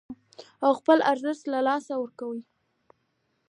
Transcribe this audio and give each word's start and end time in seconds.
او 0.65 0.71
خپل 0.79 0.97
ارزښت 1.11 1.43
له 1.53 1.59
لاسه 1.67 1.93
ورکوي 1.97 2.41